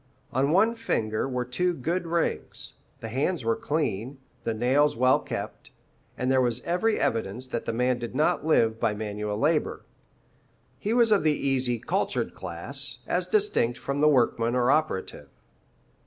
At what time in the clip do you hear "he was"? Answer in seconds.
10.79-11.11